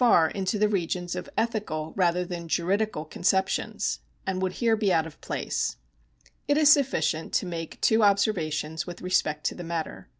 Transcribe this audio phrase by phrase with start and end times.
[0.01, 4.53] §72] LEGAL RIGHTS 183 into the regions of ethical rather than juridical conceptions, and would
[4.53, 5.77] here be out of place.
[6.47, 10.09] It is sufficient to make two observations with respect to the matter.